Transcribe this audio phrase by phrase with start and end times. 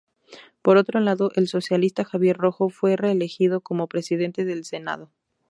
[0.63, 5.11] Por otro lado, el socialista Javier Rojo fue reelegido como presidente del Senado.